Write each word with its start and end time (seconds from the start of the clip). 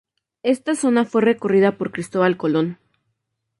Esta 0.41 0.73
zona 0.73 1.05
fue 1.05 1.21
recorrida 1.21 1.77
por 1.77 1.91
Cristóbal 1.91 2.35
Colón. 2.35 2.79